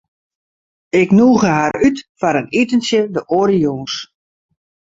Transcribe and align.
Ik 0.99 1.09
nûge 1.17 1.47
har 1.57 1.73
út 1.87 1.97
foar 2.19 2.35
in 2.41 2.47
itentsje 2.61 3.01
de 3.13 3.21
oare 3.37 3.57
jûns. 3.63 3.95